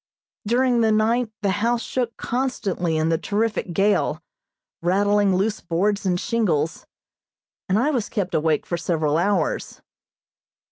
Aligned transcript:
During 0.47 0.81
the 0.81 0.91
night 0.91 1.29
the 1.43 1.51
house 1.61 1.83
shook 1.83 2.17
constantly 2.17 2.97
in 2.97 3.09
the 3.09 3.19
terrific 3.19 3.71
gale, 3.71 4.19
rattling 4.81 5.35
loose 5.35 5.61
boards 5.61 6.07
and 6.07 6.19
shingles, 6.19 6.87
and 7.69 7.77
I 7.77 7.91
was 7.91 8.09
kept 8.09 8.33
awake 8.33 8.65
for 8.65 8.77
several 8.77 9.19
hours. 9.19 9.79